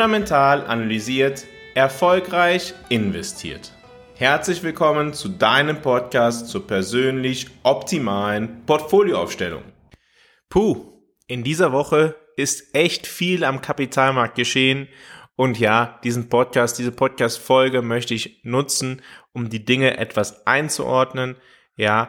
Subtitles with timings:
[0.00, 1.44] Fundamental analysiert,
[1.74, 3.70] erfolgreich investiert.
[4.14, 9.62] Herzlich willkommen zu deinem Podcast zur persönlich optimalen Portfolioaufstellung.
[10.48, 14.88] Puh, in dieser Woche ist echt viel am Kapitalmarkt geschehen
[15.36, 19.02] und ja, diesen Podcast, diese Podcast-Folge möchte ich nutzen,
[19.34, 21.36] um die Dinge etwas einzuordnen,
[21.76, 22.08] ja,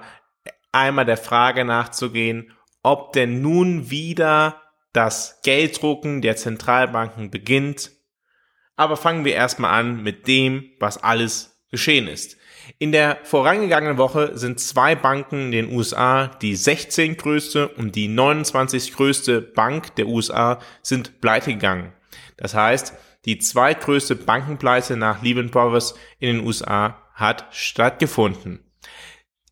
[0.71, 2.53] einmal der Frage nachzugehen,
[2.83, 4.60] ob denn nun wieder
[4.93, 7.91] das Gelddrucken der Zentralbanken beginnt.
[8.75, 12.37] Aber fangen wir erstmal an mit dem, was alles geschehen ist.
[12.77, 18.07] In der vorangegangenen Woche sind zwei Banken in den USA, die 16 größte und die
[18.07, 21.93] 29 größte Bank der USA, sind pleite gegangen.
[22.37, 22.93] Das heißt,
[23.25, 28.71] die zweitgrößte Bankenpleite nach Lehman Brothers in den USA hat stattgefunden.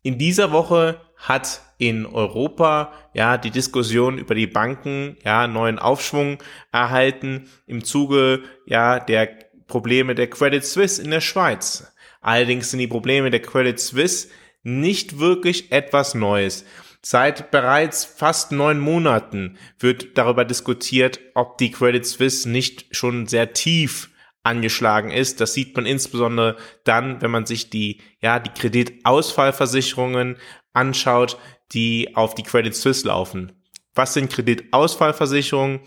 [0.02, 6.38] In dieser Woche hat in Europa ja die Diskussion über die Banken ja neuen Aufschwung
[6.72, 9.28] erhalten im Zuge ja der
[9.66, 11.92] Probleme der Credit Suisse in der Schweiz.
[12.20, 14.28] Allerdings sind die Probleme der Credit Suisse
[14.62, 16.64] nicht wirklich etwas Neues.
[17.02, 23.54] Seit bereits fast neun Monaten wird darüber diskutiert, ob die Credit Suisse nicht schon sehr
[23.54, 24.10] tief
[24.42, 25.40] angeschlagen ist.
[25.40, 30.36] Das sieht man insbesondere dann, wenn man sich die, ja, die Kreditausfallversicherungen
[30.72, 31.38] anschaut,
[31.72, 33.52] die auf die Credit Suisse laufen.
[33.94, 35.80] Was sind Kreditausfallversicherungen?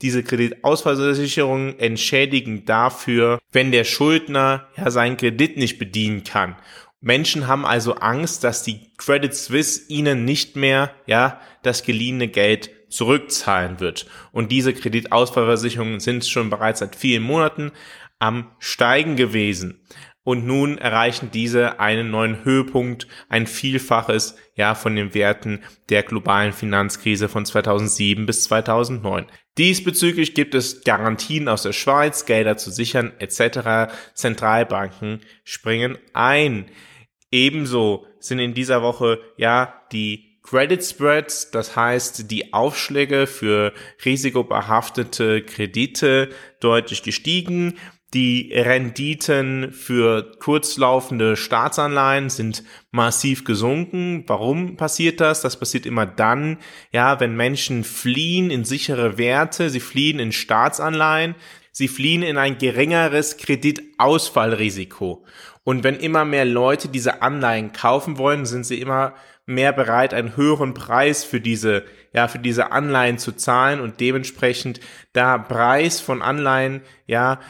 [0.00, 6.56] Diese Kreditausfallversicherungen entschädigen dafür, wenn der Schuldner ja seinen Kredit nicht bedienen kann.
[7.00, 12.70] Menschen haben also Angst, dass die Credit Suisse ihnen nicht mehr, ja, das geliehene Geld
[12.88, 14.06] zurückzahlen wird.
[14.32, 17.72] Und diese Kreditausfallversicherungen sind schon bereits seit vielen Monaten
[18.18, 19.80] am Steigen gewesen.
[20.28, 26.52] Und nun erreichen diese einen neuen Höhepunkt, ein Vielfaches, ja, von den Werten der globalen
[26.52, 29.24] Finanzkrise von 2007 bis 2009.
[29.56, 33.90] Diesbezüglich gibt es Garantien aus der Schweiz, Gelder zu sichern, etc.
[34.12, 36.66] Zentralbanken springen ein.
[37.30, 43.72] Ebenso sind in dieser Woche ja die Credit Spreads, das heißt die Aufschläge für
[44.04, 46.28] risikobehaftete Kredite
[46.60, 47.78] deutlich gestiegen.
[48.14, 54.24] Die Renditen für kurzlaufende Staatsanleihen sind massiv gesunken.
[54.26, 55.42] Warum passiert das?
[55.42, 56.56] Das passiert immer dann,
[56.90, 61.34] ja, wenn Menschen fliehen in sichere Werte, sie fliehen in Staatsanleihen,
[61.70, 65.26] sie fliehen in ein geringeres Kreditausfallrisiko.
[65.62, 70.34] Und wenn immer mehr Leute diese Anleihen kaufen wollen, sind sie immer mehr bereit, einen
[70.34, 74.80] höheren Preis für diese, ja, für diese Anleihen zu zahlen und dementsprechend
[75.12, 77.40] da Preis von Anleihen, ja,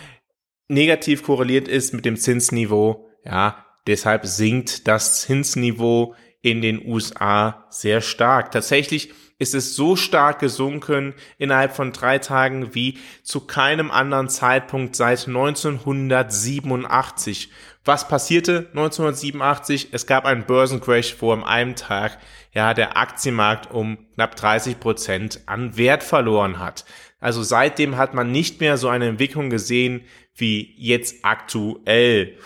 [0.68, 8.00] negativ korreliert ist mit dem Zinsniveau, ja, deshalb sinkt das Zinsniveau in den USA sehr
[8.00, 8.52] stark.
[8.52, 14.94] Tatsächlich ist es so stark gesunken innerhalb von drei Tagen wie zu keinem anderen Zeitpunkt
[14.96, 17.50] seit 1987.
[17.84, 19.88] Was passierte 1987?
[19.92, 22.18] Es gab einen Börsencrash, wo am einem Tag
[22.52, 26.84] ja der Aktienmarkt um knapp 30 Prozent an Wert verloren hat.
[27.20, 30.02] Also seitdem hat man nicht mehr so eine Entwicklung gesehen
[30.38, 32.36] wie jetzt aktuell.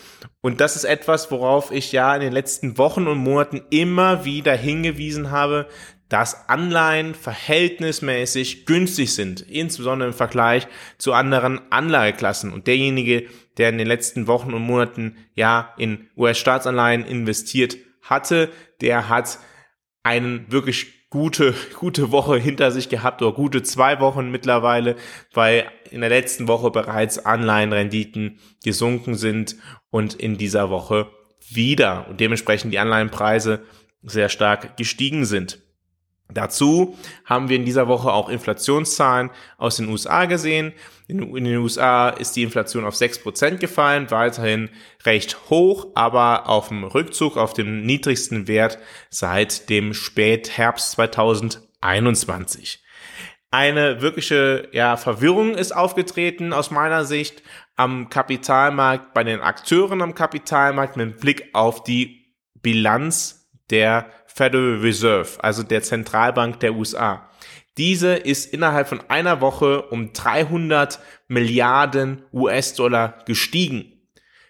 [0.41, 4.57] Und das ist etwas, worauf ich ja in den letzten Wochen und Monaten immer wieder
[4.57, 5.69] hingewiesen habe,
[6.09, 10.67] dass Anleihen verhältnismäßig günstig sind, insbesondere im Vergleich
[10.99, 12.53] zu anderen Anlageklassen.
[12.53, 18.51] Und derjenige, der in den letzten Wochen und Monaten ja in US-Staatsanleihen investiert hatte,
[18.83, 19.39] der hat
[20.03, 24.97] einen wirklich gute, gute Woche hinter sich gehabt oder gute zwei Wochen mittlerweile,
[25.35, 29.57] weil in der letzten Woche bereits Anleihenrenditen gesunken sind
[29.91, 31.11] und in dieser Woche
[31.51, 33.63] wieder und dementsprechend die Anleihenpreise
[34.03, 35.61] sehr stark gestiegen sind.
[36.35, 40.73] Dazu haben wir in dieser Woche auch Inflationszahlen aus den USA gesehen.
[41.09, 44.71] In, den USA ist die Inflation auf 6% gefallen, weiterhin
[45.05, 48.79] recht hoch, aber auf dem Rückzug auf dem niedrigsten Wert
[49.11, 52.83] seit dem Spätherbst 2021.
[53.51, 57.43] Eine wirkliche ja, Verwirrung ist aufgetreten aus meiner Sicht
[57.77, 63.42] am Kapitalmarkt, bei den Akteuren am Kapitalmarkt mit Blick auf die Bilanz
[63.73, 67.29] der Federal Reserve, also der Zentralbank der USA.
[67.79, 73.93] Diese ist innerhalb von einer Woche um 300 Milliarden US-Dollar gestiegen.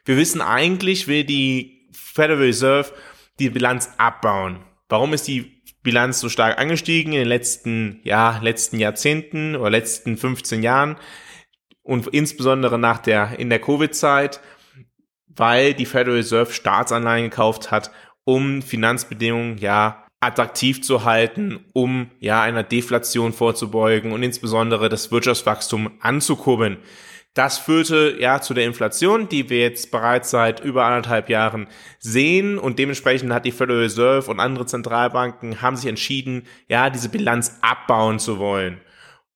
[0.05, 2.93] Wir wissen eigentlich, will die Federal Reserve
[3.39, 4.65] die Bilanz abbauen.
[4.89, 10.17] Warum ist die Bilanz so stark angestiegen in den letzten, ja, letzten Jahrzehnten oder letzten
[10.17, 10.97] 15 Jahren
[11.83, 14.41] und insbesondere nach der, in der Covid-Zeit?
[15.35, 17.91] Weil die Federal Reserve Staatsanleihen gekauft hat
[18.25, 25.91] um Finanzbedingungen ja attraktiv zu halten, um ja einer Deflation vorzubeugen und insbesondere das Wirtschaftswachstum
[26.01, 26.79] anzukurbeln.
[27.35, 31.67] Das führte ja zu der Inflation, die wir jetzt bereits seit über anderthalb Jahren
[31.99, 37.09] sehen und dementsprechend hat die Federal Reserve und andere Zentralbanken haben sich entschieden, ja, diese
[37.09, 38.81] Bilanz abbauen zu wollen.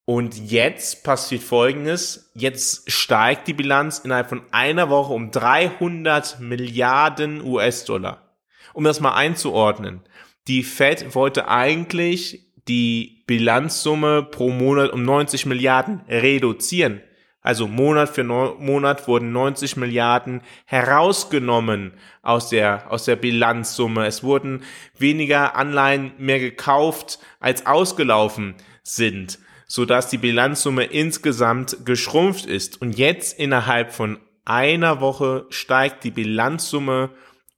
[0.05, 2.31] Und jetzt passiert Folgendes.
[2.35, 8.26] Jetzt steigt die Bilanz innerhalb von einer Woche um 300 Milliarden US-Dollar.
[8.73, 10.01] Um das mal einzuordnen.
[10.49, 17.01] Die Fed wollte eigentlich die Bilanzsumme pro Monat um 90 Milliarden reduzieren.
[17.47, 21.93] Also Monat für Monat wurden 90 Milliarden herausgenommen
[22.23, 24.05] aus der, aus der Bilanzsumme.
[24.05, 24.65] Es wurden
[24.99, 32.83] weniger Anleihen mehr gekauft, als ausgelaufen sind, sodass die Bilanzsumme insgesamt geschrumpft ist.
[32.83, 37.11] Und jetzt innerhalb von einer Woche steigt die Bilanzsumme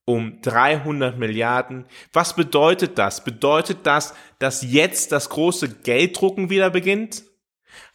[0.08, 1.84] um 300 Milliarden.
[2.14, 3.22] Was bedeutet das?
[3.24, 7.24] Bedeutet das, dass jetzt das große Gelddrucken wieder beginnt?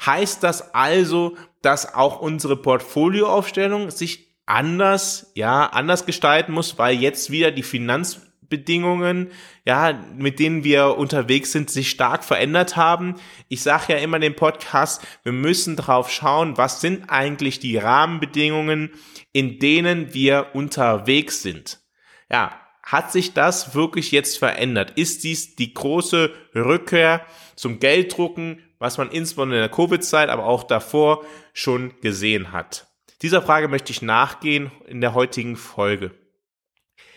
[0.06, 7.32] Heißt das also, dass auch unsere Portfolioaufstellung sich anders, ja, anders gestalten muss, weil jetzt
[7.32, 9.32] wieder die Finanzbedingungen,
[9.66, 13.16] ja, mit denen wir unterwegs sind, sich stark verändert haben.
[13.48, 18.92] Ich sage ja immer dem Podcast, wir müssen drauf schauen, was sind eigentlich die Rahmenbedingungen,
[19.32, 21.83] in denen wir unterwegs sind.
[22.30, 24.92] Ja, hat sich das wirklich jetzt verändert?
[24.96, 27.26] Ist dies die große Rückkehr
[27.56, 31.24] zum Gelddrucken, was man insbesondere in der Covid-Zeit, aber auch davor
[31.54, 32.88] schon gesehen hat.
[33.22, 36.12] Dieser Frage möchte ich nachgehen in der heutigen Folge.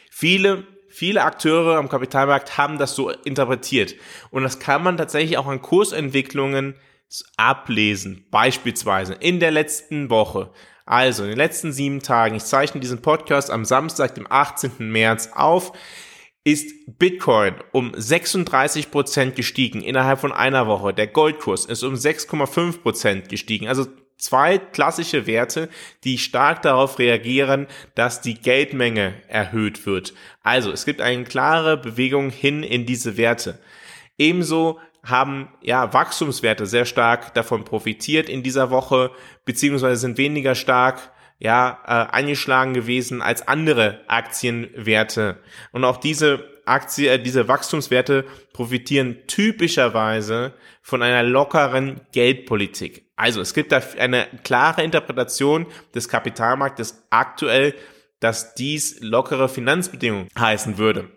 [0.08, 3.96] Viele, viele Akteure am Kapitalmarkt haben das so interpretiert.
[4.30, 6.76] Und das kann man tatsächlich auch an Kursentwicklungen
[7.36, 8.26] ablesen.
[8.30, 10.52] Beispielsweise in der letzten Woche.
[10.86, 12.36] Also in den letzten sieben Tagen.
[12.36, 14.70] Ich zeichne diesen Podcast am Samstag, dem 18.
[14.78, 15.72] März auf
[16.44, 20.94] ist Bitcoin um 36 Prozent gestiegen innerhalb von einer Woche.
[20.94, 23.66] Der Goldkurs ist um 6,5 Prozent gestiegen.
[23.66, 25.68] Also zwei klassische Werte,
[26.04, 27.66] die stark darauf reagieren,
[27.96, 30.14] dass die Geldmenge erhöht wird.
[30.44, 33.58] Also es gibt eine klare Bewegung hin in diese Werte.
[34.16, 39.10] Ebenso haben ja Wachstumswerte sehr stark davon profitiert in dieser Woche,
[39.44, 45.38] beziehungsweise sind weniger stark ja, äh, eingeschlagen gewesen als andere Aktienwerte.
[45.72, 53.06] Und auch diese Aktie, äh, diese Wachstumswerte profitieren typischerweise von einer lockeren Geldpolitik.
[53.16, 57.74] Also es gibt da eine klare Interpretation des Kapitalmarktes aktuell,
[58.20, 61.10] dass dies lockere Finanzbedingungen heißen würde.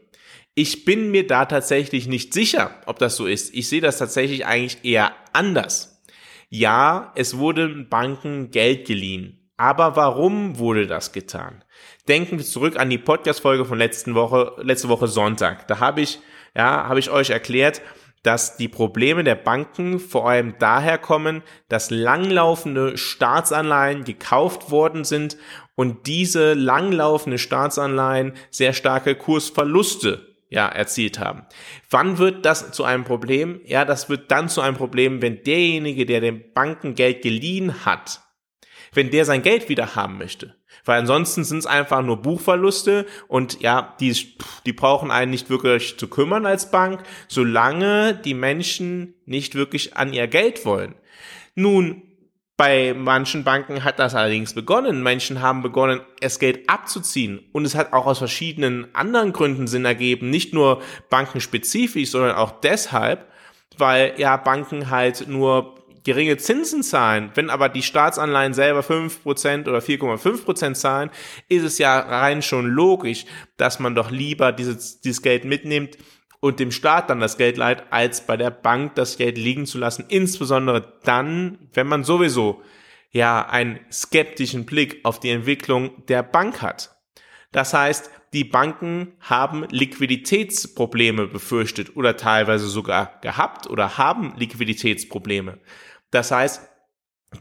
[0.61, 3.55] Ich bin mir da tatsächlich nicht sicher, ob das so ist.
[3.55, 6.03] Ich sehe das tatsächlich eigentlich eher anders.
[6.49, 9.49] Ja, es wurde Banken Geld geliehen.
[9.55, 11.63] Aber warum wurde das getan?
[12.09, 15.65] Denken wir zurück an die Podcast-Folge von letzten Woche, letzte Woche Sonntag.
[15.69, 16.19] Da habe ich,
[16.53, 17.81] ja, habe ich euch erklärt,
[18.23, 25.37] dass die Probleme der Banken vor allem daher kommen, dass langlaufende Staatsanleihen gekauft worden sind
[25.75, 31.45] und diese langlaufende Staatsanleihen sehr starke Kursverluste ja, erzielt haben.
[31.89, 33.61] Wann wird das zu einem Problem?
[33.65, 38.21] Ja, das wird dann zu einem Problem, wenn derjenige, der den Banken Geld geliehen hat,
[38.93, 40.55] wenn der sein Geld wieder haben möchte.
[40.85, 44.15] Weil ansonsten sind es einfach nur Buchverluste und ja, die,
[44.65, 50.13] die brauchen einen nicht wirklich zu kümmern als Bank, solange die Menschen nicht wirklich an
[50.13, 50.95] ihr Geld wollen.
[51.53, 52.08] Nun,
[52.59, 55.01] bei manchen Banken hat das allerdings begonnen.
[55.01, 57.39] Menschen haben begonnen, es Geld abzuziehen.
[57.53, 60.29] Und es hat auch aus verschiedenen anderen Gründen Sinn ergeben.
[60.29, 63.31] Nicht nur bankenspezifisch, sondern auch deshalb,
[63.77, 69.79] weil ja Banken halt nur geringe Zinsen zahlen, wenn aber die Staatsanleihen selber 5% oder
[69.79, 71.11] 4,5% zahlen,
[71.47, 73.23] ist es ja rein schon logisch,
[73.55, 75.97] dass man doch lieber dieses, dieses Geld mitnimmt
[76.39, 79.77] und dem Staat dann das Geld leiht, als bei der Bank das Geld liegen zu
[79.77, 82.61] lassen, insbesondere dann, wenn man sowieso
[83.11, 86.95] ja einen skeptischen Blick auf die Entwicklung der Bank hat.
[87.51, 95.59] Das heißt, die Banken haben Liquiditätsprobleme befürchtet oder teilweise sogar gehabt oder haben Liquiditätsprobleme.
[96.11, 96.69] Das heißt,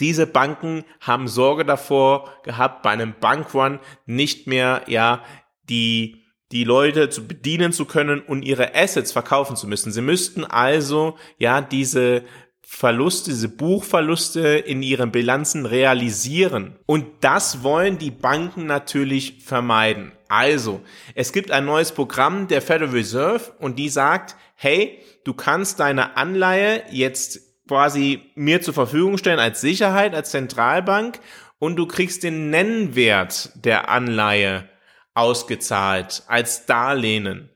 [0.01, 5.23] diese Banken haben Sorge davor gehabt, bei einem Bankrun nicht mehr, ja,
[5.69, 9.93] die, die Leute zu bedienen zu können und ihre Assets verkaufen zu müssen.
[9.93, 12.25] Sie müssten also, ja, diese
[12.63, 16.77] Verluste, diese Buchverluste in ihren Bilanzen realisieren.
[16.87, 20.13] Und das wollen die Banken natürlich vermeiden.
[20.29, 20.83] Also,
[21.15, 26.17] es gibt ein neues Programm der Federal Reserve und die sagt, hey, du kannst deine
[26.17, 31.21] Anleihe jetzt quasi mir zur Verfügung stellen als Sicherheit, als Zentralbank
[31.59, 34.69] und du kriegst den Nennwert der Anleihe
[35.19, 37.51] ausgezahlt als Darlehen.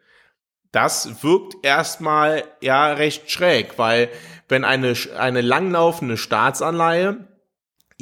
[0.71, 4.09] Das wirkt erstmal ja recht schräg, weil
[4.49, 7.28] wenn eine, eine langlaufende Staatsanleihe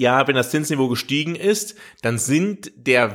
[0.00, 3.08] ja, wenn das Zinsniveau gestiegen ist, dann sind der,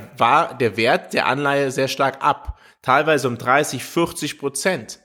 [0.60, 2.60] der Wert der Anleihe sehr stark ab.
[2.80, 5.00] Teilweise um 30, 40 Prozent.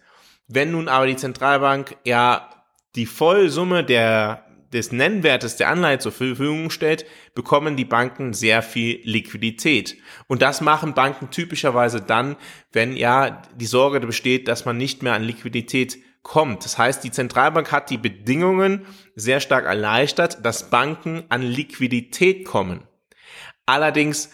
[0.47, 2.49] Wenn nun aber die Zentralbank ja
[2.95, 9.01] die Vollsumme der, des Nennwertes der Anleihe zur Verfügung stellt, bekommen die Banken sehr viel
[9.03, 9.97] Liquidität.
[10.27, 12.37] Und das machen Banken typischerweise dann,
[12.71, 16.65] wenn ja die Sorge besteht, dass man nicht mehr an Liquidität kommt.
[16.65, 18.85] Das heißt, die Zentralbank hat die Bedingungen
[19.15, 22.83] sehr stark erleichtert, dass Banken an Liquidität kommen.
[23.65, 24.29] Allerdings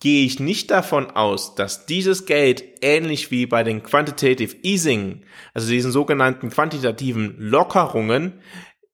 [0.00, 5.68] gehe ich nicht davon aus, dass dieses Geld ähnlich wie bei den Quantitative Easing, also
[5.68, 8.40] diesen sogenannten quantitativen Lockerungen,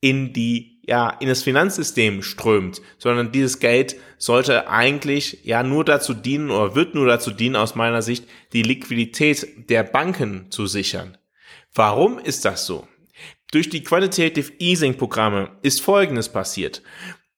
[0.03, 6.13] in die ja in das Finanzsystem strömt, sondern dieses Geld sollte eigentlich ja nur dazu
[6.13, 11.17] dienen oder wird nur dazu dienen aus meiner Sicht die Liquidität der Banken zu sichern.
[11.73, 12.87] Warum ist das so?
[13.53, 16.83] Durch die Quantitative Easing Programme ist Folgendes passiert.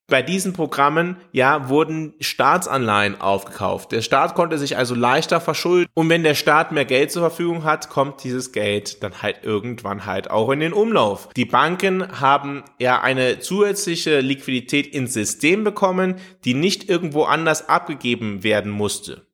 [0.07, 3.91] Bei diesen Programmen, ja, wurden Staatsanleihen aufgekauft.
[3.93, 5.89] Der Staat konnte sich also leichter verschulden.
[5.95, 10.05] Und wenn der Staat mehr Geld zur Verfügung hat, kommt dieses Geld dann halt irgendwann
[10.05, 11.31] halt auch in den Umlauf.
[11.37, 18.43] Die Banken haben ja eine zusätzliche Liquidität ins System bekommen, die nicht irgendwo anders abgegeben
[18.43, 19.27] werden musste.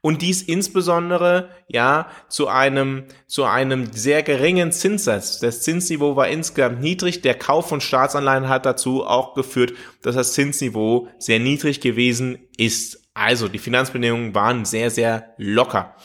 [0.00, 5.38] Und dies insbesondere, ja, zu einem, zu einem sehr geringen Zinssatz.
[5.38, 7.22] Das Zinsniveau war insgesamt niedrig.
[7.22, 13.08] Der Kauf von Staatsanleihen hat dazu auch geführt, dass das Zinsniveau sehr niedrig gewesen ist.
[13.14, 15.96] Also, die Finanzbedingungen waren sehr, sehr locker.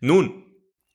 [0.00, 0.44] Nun,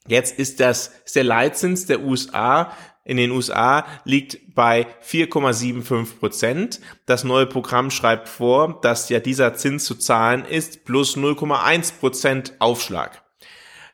[0.07, 2.71] Jetzt ist das, ist der Leitzins der USA
[3.05, 6.81] in den USA liegt bei 4,75 Prozent.
[7.05, 12.53] Das neue Programm schreibt vor, dass ja dieser Zins zu zahlen ist plus 0,1 Prozent
[12.59, 13.23] Aufschlag.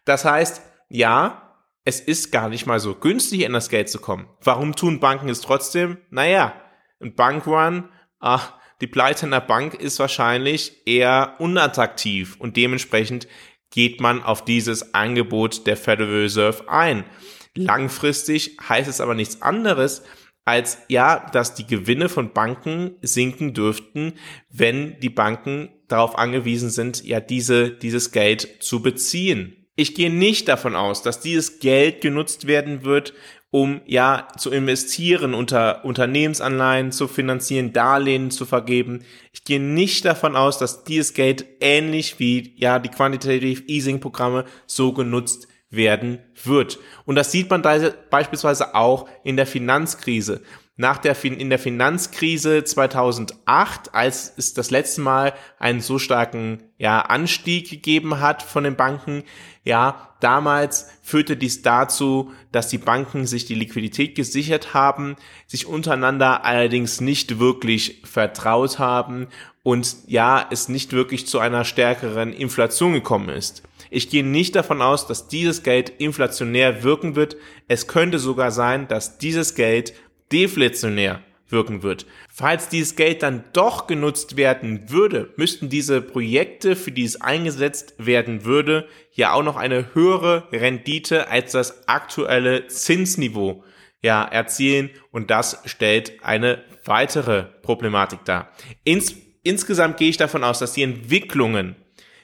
[0.05, 4.27] Das heißt, ja, es ist gar nicht mal so günstig, in das Geld zu kommen.
[4.41, 5.97] Warum tun Banken es trotzdem?
[6.09, 6.53] Naja,
[7.01, 7.89] ein Bankrun,
[8.19, 13.27] ach, die Pleite einer Bank ist wahrscheinlich eher unattraktiv und dementsprechend
[13.71, 17.05] geht man auf dieses Angebot der Federal Reserve ein.
[17.55, 20.03] Langfristig heißt es aber nichts anderes,
[20.45, 24.13] als ja, dass die Gewinne von Banken sinken dürften,
[24.49, 29.67] wenn die Banken darauf angewiesen sind, ja diese, dieses Geld zu beziehen.
[29.75, 33.13] Ich gehe nicht davon aus, dass dieses Geld genutzt werden wird,
[33.51, 39.03] um ja zu investieren, unter Unternehmensanleihen zu finanzieren, Darlehen zu vergeben.
[39.33, 44.45] Ich gehe nicht davon aus, dass dieses Geld ähnlich wie ja die Quantitative Easing Programme
[44.67, 46.77] so genutzt werden wird.
[47.05, 47.63] Und das sieht man
[48.09, 50.41] beispielsweise auch in der Finanzkrise.
[50.77, 57.01] Nach der, in der Finanzkrise 2008, als es das letzte Mal einen so starken ja,
[57.01, 59.23] Anstieg gegeben hat von den Banken,
[59.63, 66.45] ja, damals führte dies dazu, dass die Banken sich die Liquidität gesichert haben, sich untereinander
[66.45, 69.27] allerdings nicht wirklich vertraut haben
[69.63, 73.61] und ja, es nicht wirklich zu einer stärkeren Inflation gekommen ist.
[73.93, 77.35] Ich gehe nicht davon aus, dass dieses Geld inflationär wirken wird.
[77.67, 79.93] Es könnte sogar sein, dass dieses Geld
[80.31, 82.05] deflationär wirken wird.
[82.29, 87.93] Falls dieses Geld dann doch genutzt werden würde, müssten diese Projekte, für die es eingesetzt
[87.97, 93.65] werden würde, ja auch noch eine höhere Rendite als das aktuelle Zinsniveau
[94.01, 98.53] ja, erzielen und das stellt eine weitere Problematik dar.
[98.85, 101.75] Ins, insgesamt gehe ich davon aus, dass die Entwicklungen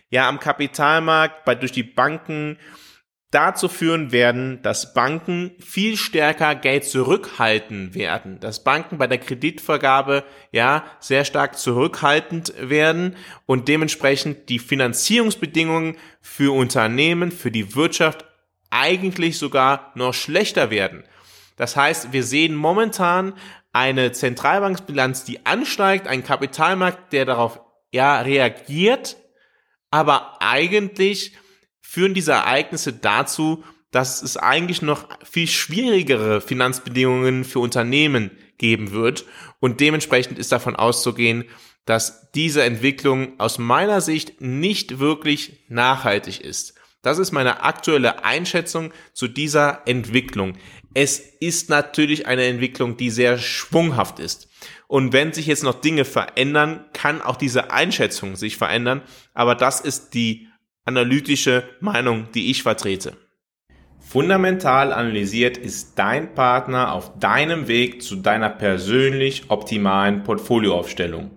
[0.09, 2.57] ja am Kapitalmarkt, bei, durch die Banken
[3.31, 10.23] dazu führen werden, dass Banken viel stärker Geld zurückhalten werden, dass Banken bei der Kreditvergabe
[10.51, 18.23] ja sehr stark zurückhaltend werden und dementsprechend die Finanzierungsbedingungen für Unternehmen, für die Wirtschaft
[18.69, 21.03] eigentlich sogar noch schlechter werden.
[21.57, 23.33] Das heißt, wir sehen momentan
[23.73, 27.61] eine Zentralbanksbilanz, die ansteigt, ein Kapitalmarkt, der darauf
[27.91, 29.17] ja reagiert,
[29.91, 31.34] aber eigentlich
[31.82, 39.25] führen diese Ereignisse dazu, dass es eigentlich noch viel schwierigere Finanzbedingungen für Unternehmen geben wird
[39.60, 41.46] und dementsprechend ist davon auszugehen,
[41.86, 46.74] dass diese Entwicklung aus meiner Sicht nicht wirklich nachhaltig ist.
[47.01, 50.58] Das ist meine aktuelle Einschätzung zu dieser Entwicklung.
[50.94, 54.47] Es ist natürlich eine Entwicklung, die sehr schwunghaft ist.
[54.88, 59.01] Und wenn sich jetzt noch Dinge verändern, kann auch diese Einschätzung sich verändern.
[59.34, 60.48] Aber das ist die
[60.86, 63.17] analytische Meinung, die ich vertrete.
[64.00, 71.37] Fundamental analysiert ist dein Partner auf deinem Weg zu deiner persönlich optimalen Portfolioaufstellung.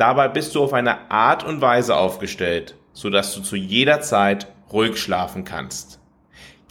[0.00, 4.96] Dabei bist du auf eine Art und Weise aufgestellt, sodass du zu jeder Zeit ruhig
[4.96, 6.00] schlafen kannst.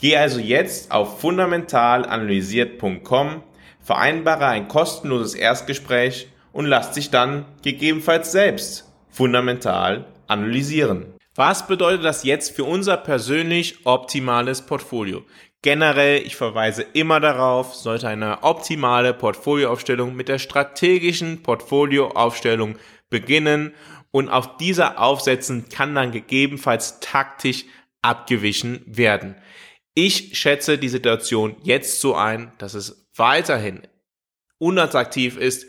[0.02, 3.44] Geh also jetzt auf fundamentalanalysiert.com,
[3.82, 11.14] vereinbare ein kostenloses Erstgespräch und lass dich dann gegebenenfalls selbst fundamental analysieren.
[11.36, 15.24] Was bedeutet das jetzt für unser persönlich optimales Portfolio?
[15.62, 22.78] Generell, ich verweise immer darauf, sollte eine optimale Portfolioaufstellung mit der strategischen Portfolioaufstellung
[23.10, 23.74] beginnen
[24.12, 27.66] und auf dieser aufsetzen kann dann gegebenenfalls taktisch
[28.02, 29.36] abgewichen werden.
[29.94, 33.82] Ich schätze die Situation jetzt so ein, dass es weiterhin
[34.58, 35.68] unattraktiv ist,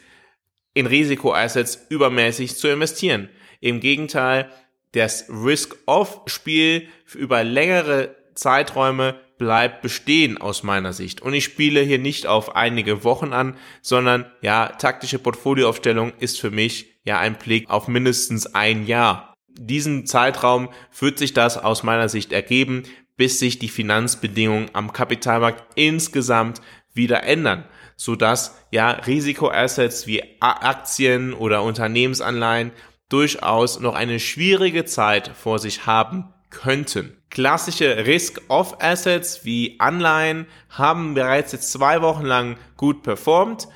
[0.74, 3.28] in Risikoassets übermäßig zu investieren.
[3.60, 4.50] Im Gegenteil,
[4.92, 11.22] das Risk-Off-Spiel über längere Zeiträume bleibt bestehen aus meiner Sicht.
[11.22, 16.50] Und ich spiele hier nicht auf einige Wochen an, sondern ja, taktische Portfolioaufstellung ist für
[16.50, 19.34] mich ja ein Blick auf mindestens ein Jahr.
[19.48, 22.84] Diesen Zeitraum wird sich das aus meiner Sicht ergeben,
[23.16, 26.60] bis sich die Finanzbedingungen am Kapitalmarkt insgesamt
[26.94, 27.64] wieder ändern,
[27.96, 32.72] sodass ja Risikoassets wie Aktien oder Unternehmensanleihen
[33.08, 37.16] durchaus noch eine schwierige Zeit vor sich haben könnten.
[37.28, 43.68] Klassische Risk-Off-Assets wie Anleihen haben bereits jetzt zwei Wochen lang gut performt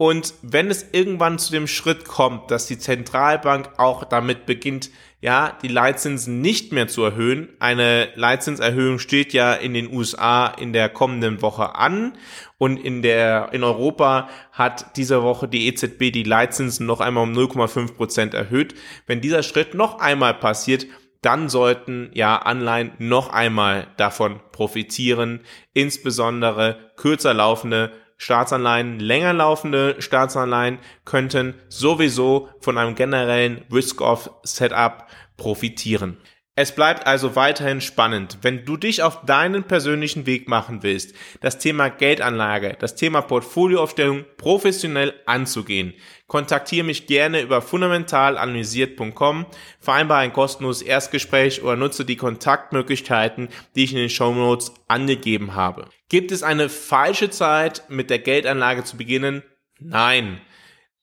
[0.00, 4.88] und wenn es irgendwann zu dem Schritt kommt, dass die Zentralbank auch damit beginnt,
[5.20, 7.50] ja, die Leitzinsen nicht mehr zu erhöhen.
[7.58, 12.14] Eine Leitzinserhöhung steht ja in den USA in der kommenden Woche an
[12.56, 17.34] und in der, in Europa hat diese Woche die EZB die Leitzinsen noch einmal um
[17.34, 18.74] 0,5 Prozent erhöht.
[19.06, 20.86] Wenn dieser Schritt noch einmal passiert,
[21.20, 25.40] dann sollten ja Anleihen noch einmal davon profitieren,
[25.74, 35.06] insbesondere kürzer laufende Staatsanleihen, länger laufende Staatsanleihen könnten sowieso von einem generellen Risk-Off-Setup
[35.38, 36.18] profitieren.
[36.60, 41.56] Es bleibt also weiterhin spannend, wenn du dich auf deinen persönlichen Weg machen willst, das
[41.56, 45.94] Thema Geldanlage, das Thema Portfolioaufstellung professionell anzugehen.
[46.26, 49.46] Kontaktiere mich gerne über fundamentalanalysiert.com,
[49.80, 55.54] vereinbare ein kostenloses Erstgespräch oder nutze die Kontaktmöglichkeiten, die ich in den Show Notes angegeben
[55.54, 55.88] habe.
[56.10, 59.42] Gibt es eine falsche Zeit, mit der Geldanlage zu beginnen?
[59.78, 60.42] Nein.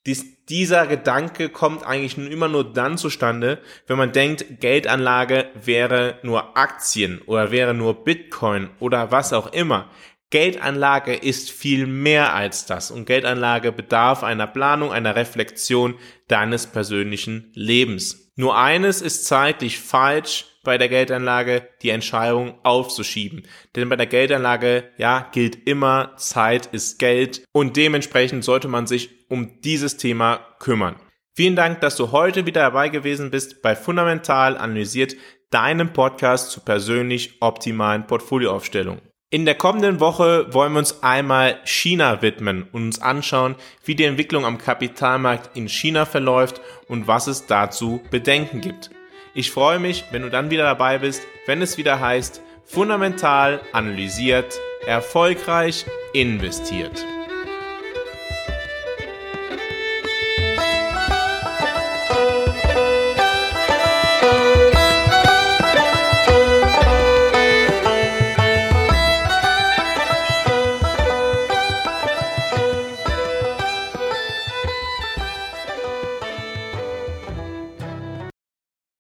[0.07, 6.57] Dies, dieser Gedanke kommt eigentlich immer nur dann zustande, wenn man denkt, Geldanlage wäre nur
[6.57, 9.89] Aktien oder wäre nur Bitcoin oder was auch immer.
[10.29, 15.95] Geldanlage ist viel mehr als das und Geldanlage bedarf einer Planung, einer Reflexion
[16.29, 18.31] deines persönlichen Lebens.
[18.37, 23.47] Nur eines ist zeitlich falsch bei der Geldanlage, die Entscheidung aufzuschieben.
[23.77, 29.29] Denn bei der Geldanlage, ja, gilt immer, Zeit ist Geld und dementsprechend sollte man sich
[29.29, 30.97] um dieses Thema kümmern.
[31.33, 35.15] Vielen Dank, dass du heute wieder dabei gewesen bist bei Fundamental Analysiert,
[35.51, 38.99] deinem Podcast zur persönlich optimalen Portfolioaufstellung.
[39.29, 44.03] In der kommenden Woche wollen wir uns einmal China widmen und uns anschauen, wie die
[44.03, 48.89] Entwicklung am Kapitalmarkt in China verläuft und was es dazu Bedenken gibt.
[49.37, 54.59] Ich freue mich, wenn du dann wieder dabei bist, wenn es wieder heißt, fundamental analysiert,
[54.87, 57.05] erfolgreich investiert.